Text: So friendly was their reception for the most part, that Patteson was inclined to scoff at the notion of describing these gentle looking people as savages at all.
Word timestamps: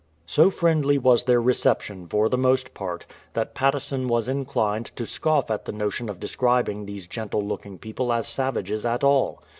So 0.25 0.49
friendly 0.49 0.97
was 0.97 1.25
their 1.25 1.39
reception 1.39 2.07
for 2.07 2.27
the 2.27 2.35
most 2.35 2.73
part, 2.73 3.05
that 3.35 3.53
Patteson 3.53 4.07
was 4.07 4.27
inclined 4.27 4.87
to 4.95 5.05
scoff 5.05 5.51
at 5.51 5.65
the 5.65 5.71
notion 5.71 6.09
of 6.09 6.19
describing 6.19 6.87
these 6.87 7.05
gentle 7.05 7.43
looking 7.45 7.77
people 7.77 8.11
as 8.11 8.27
savages 8.27 8.83
at 8.83 9.03
all. 9.03 9.43